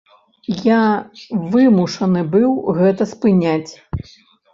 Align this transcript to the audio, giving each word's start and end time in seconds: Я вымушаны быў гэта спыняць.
Я 0.67 0.77
вымушаны 1.51 2.23
быў 2.37 2.49
гэта 2.79 3.03
спыняць. 3.13 3.71